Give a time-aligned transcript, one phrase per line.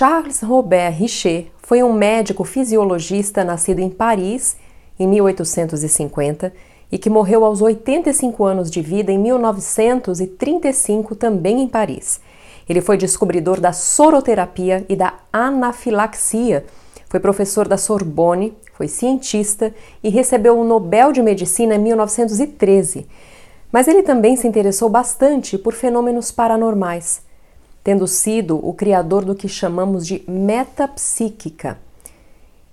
[0.00, 4.56] Charles Robert Richer foi um médico fisiologista nascido em Paris
[4.98, 6.54] em 1850
[6.90, 12.18] e que morreu aos 85 anos de vida em 1935 também em Paris.
[12.66, 16.64] Ele foi descobridor da soroterapia e da anafilaxia,
[17.10, 23.06] foi professor da Sorbonne, foi cientista e recebeu o Nobel de Medicina em 1913.
[23.70, 27.28] Mas ele também se interessou bastante por fenômenos paranormais
[27.82, 31.78] tendo sido o criador do que chamamos de metapsíquica.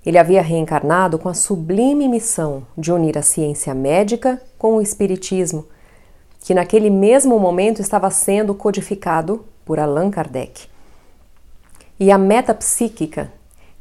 [0.05, 5.65] Ele havia reencarnado com a sublime missão de unir a ciência médica com o espiritismo,
[6.39, 10.67] que naquele mesmo momento estava sendo codificado por Allan Kardec.
[11.99, 13.31] E a metapsíquica,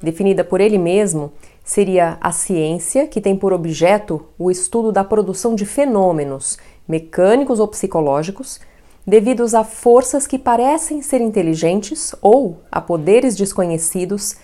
[0.02, 1.32] definida por ele mesmo,
[1.64, 7.68] seria a ciência que tem por objeto o estudo da produção de fenômenos mecânicos ou
[7.68, 8.60] psicológicos
[9.06, 14.36] devidos a forças que parecem ser inteligentes ou a poderes desconhecidos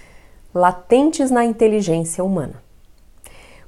[0.55, 2.62] latentes na inteligência humana.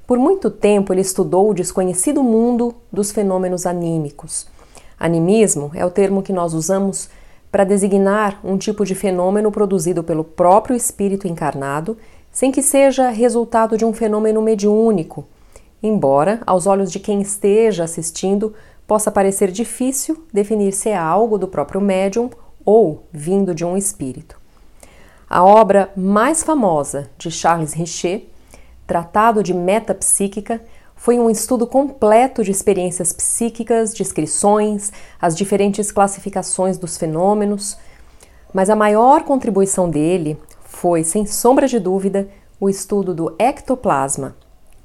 [0.07, 4.47] Por muito tempo ele estudou o desconhecido mundo dos fenômenos anímicos.
[4.97, 7.09] Animismo é o termo que nós usamos
[7.51, 11.97] para designar um tipo de fenômeno produzido pelo próprio espírito encarnado,
[12.31, 15.25] sem que seja resultado de um fenômeno mediúnico,
[15.81, 18.53] embora, aos olhos de quem esteja assistindo,
[18.87, 22.29] possa parecer difícil definir se é algo do próprio médium
[22.63, 24.39] ou vindo de um espírito.
[25.29, 28.27] A obra mais famosa de Charles Richer,
[28.85, 30.61] Tratado de Metapsíquica,
[30.95, 34.91] foi um estudo completo de experiências psíquicas, descrições,
[35.21, 37.77] as diferentes classificações dos fenômenos,
[38.53, 44.35] mas a maior contribuição dele foi, sem sombra de dúvida, o estudo do ectoplasma,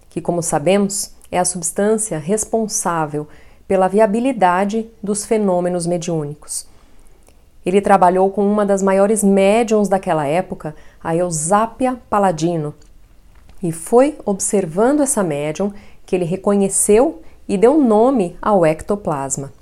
[0.08, 3.28] que, como sabemos, é a substância responsável
[3.70, 6.66] pela viabilidade dos fenômenos mediúnicos.
[7.64, 12.74] Ele trabalhou com uma das maiores médiums daquela época, a Eusápia Paladino,
[13.62, 15.72] e foi observando essa médium
[16.04, 19.52] que ele reconheceu e deu nome ao ectoplasma.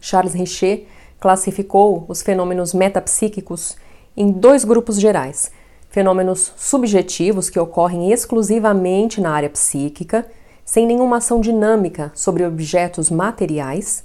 [0.00, 0.84] Charles Richer
[1.18, 3.76] classificou os fenômenos metapsíquicos
[4.16, 5.50] em dois grupos gerais:
[5.90, 10.24] fenômenos subjetivos que ocorrem exclusivamente na área psíquica
[10.66, 14.04] sem nenhuma ação dinâmica sobre objetos materiais,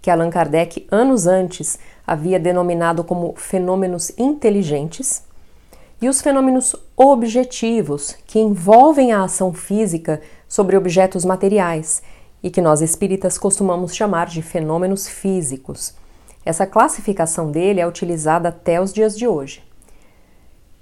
[0.00, 5.22] que Allan Kardec, anos antes, havia denominado como fenômenos inteligentes,
[6.00, 12.02] e os fenômenos objetivos, que envolvem a ação física sobre objetos materiais
[12.42, 15.94] e que nós espíritas costumamos chamar de fenômenos físicos.
[16.42, 19.62] Essa classificação dele é utilizada até os dias de hoje.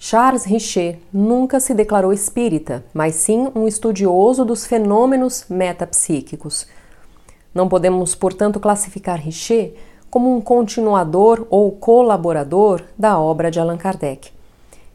[0.01, 6.69] Charles Richer nunca se declarou espírita, mas sim um estudioso dos fenômenos metapsíquicos.
[7.53, 9.75] Não podemos, portanto, classificar Richer
[10.09, 14.31] como um continuador ou colaborador da obra de Allan Kardec.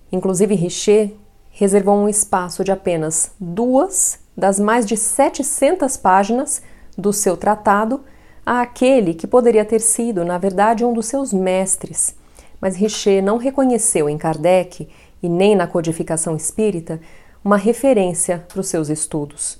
[0.10, 1.14] Inclusive, Richer
[1.52, 6.64] reservou um espaço de apenas duas das mais de 700 páginas
[6.98, 8.02] do seu tratado
[8.46, 12.16] àquele que poderia ter sido, na verdade, um dos seus mestres
[12.64, 14.88] mas Richer não reconheceu em Kardec
[15.22, 16.98] e nem na codificação espírita
[17.44, 19.60] uma referência para os seus estudos.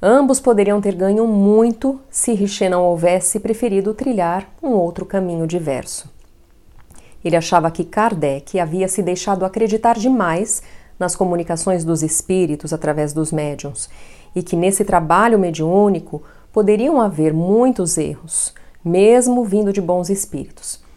[0.00, 6.10] Ambos poderiam ter ganho muito se Richer não houvesse preferido trilhar um outro caminho diverso.
[7.22, 10.62] Ele achava que Kardec havia se deixado acreditar demais
[10.98, 13.90] nas comunicações dos espíritos através dos médiums
[14.34, 16.22] e que nesse trabalho mediúnico
[16.54, 20.87] poderiam haver muitos erros, mesmo vindo de bons espíritos.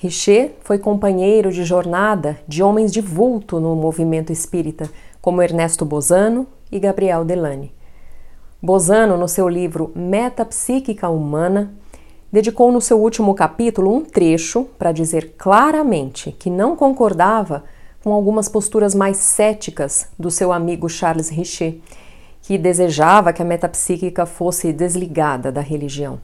[0.00, 4.88] Richer foi companheiro de jornada de homens de vulto no movimento espírita,
[5.20, 7.74] como Ernesto Bozano e Gabriel Delane.
[8.62, 11.74] Bozano, no seu livro Metapsíquica Humana,
[12.30, 17.64] dedicou no seu último capítulo um trecho para dizer claramente que não concordava
[18.00, 21.80] com algumas posturas mais céticas do seu amigo Charles Richer,
[22.42, 26.20] que desejava que a metapsíquica fosse desligada da religião.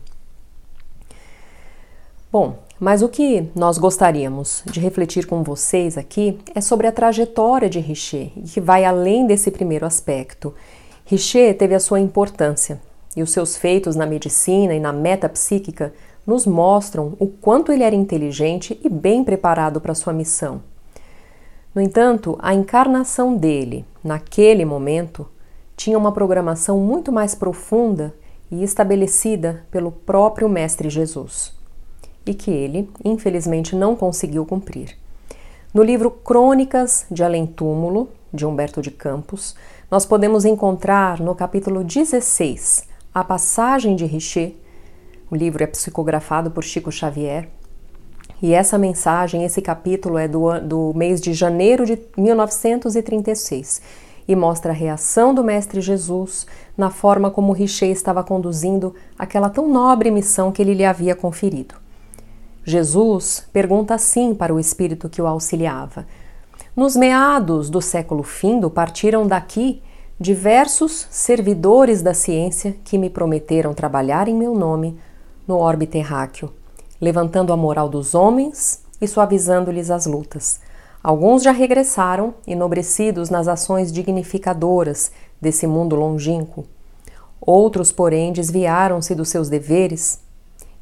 [2.30, 7.70] Bom, mas o que nós gostaríamos de refletir com vocês aqui é sobre a trajetória
[7.70, 10.52] de Richer, que vai além desse primeiro aspecto.
[11.04, 12.80] Richer teve a sua importância
[13.16, 15.92] e os seus feitos na medicina e na metapsíquica
[16.26, 20.60] nos mostram o quanto ele era inteligente e bem preparado para sua missão.
[21.72, 25.28] No entanto, a encarnação dele, naquele momento,
[25.76, 28.14] tinha uma programação muito mais profunda
[28.50, 31.54] e estabelecida pelo próprio Mestre Jesus
[32.26, 34.96] e que ele, infelizmente, não conseguiu cumprir.
[35.72, 39.54] No livro Crônicas de Além Túmulo, de Humberto de Campos,
[39.90, 42.84] nós podemos encontrar no capítulo 16
[43.14, 44.54] a passagem de Richer,
[45.30, 47.48] o livro é psicografado por Chico Xavier,
[48.42, 53.80] E essa mensagem, esse capítulo é do, do mês de janeiro de 1936
[54.26, 59.68] e mostra a reação do Mestre Jesus na forma como Richer estava conduzindo aquela tão
[59.68, 61.83] nobre missão que ele lhe havia conferido.
[62.64, 66.06] Jesus pergunta assim para o espírito que o auxiliava:
[66.74, 69.82] Nos meados do século findo partiram daqui
[70.18, 74.98] diversos servidores da ciência que me prometeram trabalhar em meu nome
[75.46, 76.50] no orbe terráqueo,
[77.00, 80.60] levantando a moral dos homens e suavizando-lhes as lutas.
[81.02, 86.64] Alguns já regressaram, enobrecidos nas ações dignificadoras desse mundo longínquo.
[87.38, 90.20] Outros, porém, desviaram-se dos seus deveres,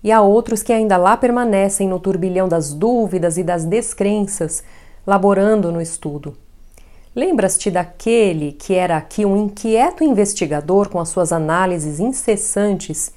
[0.02, 4.62] e há outros que ainda lá permanecem no turbilhão das dúvidas e das descrenças,
[5.06, 6.36] laborando no estudo.
[7.14, 13.12] Lembras-te daquele que era aqui um inquieto investigador com as suas análises incessantes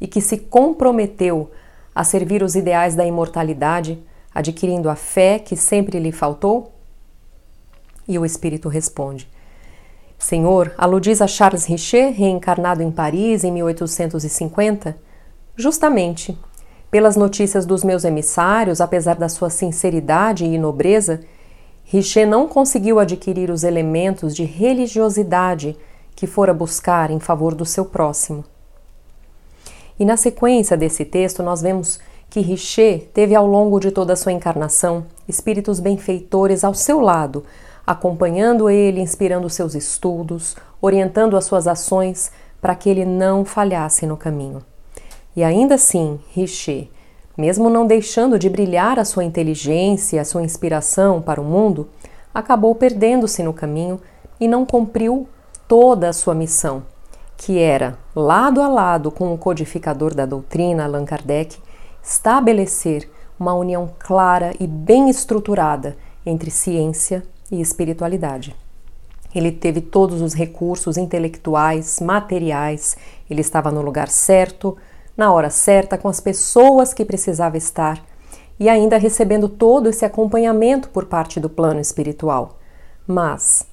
[0.00, 1.50] e que se comprometeu
[1.94, 3.98] a servir os ideais da imortalidade
[4.34, 6.72] adquirindo a fé que sempre lhe faltou?
[8.06, 9.28] E o espírito responde:
[10.18, 15.07] Senhor, aludis a Charles Richer, reencarnado em Paris em 1850?
[15.60, 16.38] Justamente.
[16.88, 21.20] Pelas notícias dos meus emissários, apesar da sua sinceridade e nobreza,
[21.82, 25.76] Richer não conseguiu adquirir os elementos de religiosidade
[26.14, 28.44] que fora buscar em favor do seu próximo.
[29.98, 31.98] E na sequência desse texto, nós vemos
[32.30, 37.44] que Richer teve ao longo de toda a sua encarnação espíritos benfeitores ao seu lado,
[37.84, 42.30] acompanhando ele, inspirando seus estudos, orientando as suas ações
[42.60, 44.62] para que ele não falhasse no caminho.
[45.36, 46.88] E ainda assim, Richer,
[47.36, 51.88] mesmo não deixando de brilhar a sua inteligência, a sua inspiração para o mundo,
[52.34, 54.00] acabou perdendo-se no caminho
[54.40, 55.28] e não cumpriu
[55.68, 56.82] toda a sua missão,
[57.36, 61.58] que era, lado a lado com o codificador da doutrina, Allan Kardec,
[62.02, 63.08] estabelecer
[63.38, 65.96] uma união clara e bem estruturada
[66.26, 68.56] entre ciência e espiritualidade.
[69.34, 72.96] Ele teve todos os recursos intelectuais, materiais,
[73.30, 74.76] ele estava no lugar certo,
[75.18, 78.00] na hora certa, com as pessoas que precisava estar
[78.58, 82.58] e ainda recebendo todo esse acompanhamento por parte do plano espiritual.
[83.04, 83.66] Mas,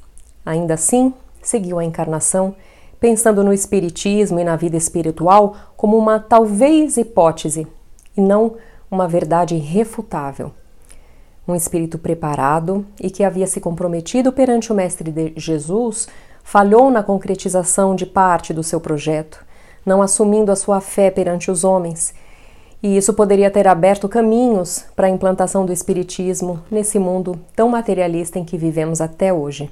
[0.43, 1.13] ainda assim,
[1.43, 2.55] seguiu a encarnação
[2.99, 7.67] pensando no espiritismo e na vida espiritual como uma talvez hipótese
[8.17, 8.55] e não
[8.89, 10.51] uma verdade irrefutável.
[11.47, 16.07] Um espírito preparado e que havia se comprometido perante o Mestre de Jesus
[16.43, 19.44] falhou na concretização de parte do seu projeto,
[19.85, 22.13] não assumindo a sua fé perante os homens.
[22.81, 28.39] E isso poderia ter aberto caminhos para a implantação do Espiritismo nesse mundo tão materialista
[28.39, 29.71] em que vivemos até hoje.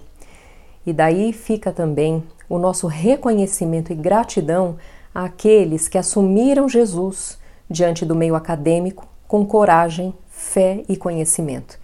[0.86, 4.78] E daí fica também o nosso reconhecimento e gratidão
[5.14, 7.38] àqueles que assumiram Jesus
[7.70, 11.80] diante do meio acadêmico com coragem, fé e conhecimento.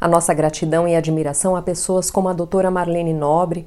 [0.00, 3.66] A nossa gratidão e admiração a pessoas como a doutora Marlene Nobre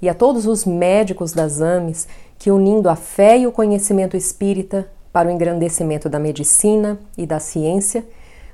[0.00, 2.06] e a todos os médicos das AMES
[2.40, 7.38] que, unindo a fé e o conhecimento espírita para o engrandecimento da medicina e da
[7.38, 8.02] ciência,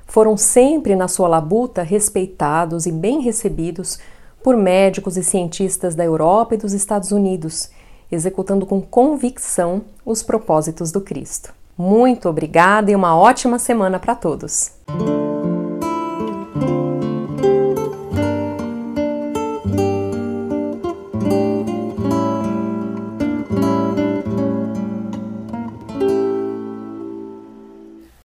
[0.05, 3.97] foram sempre na sua labuta respeitados e bem recebidos
[4.43, 7.69] por médicos e cientistas da Europa e dos Estados Unidos,
[8.11, 11.53] executando com convicção os propósitos do Cristo.
[11.77, 14.71] Muito obrigada e uma ótima semana para todos!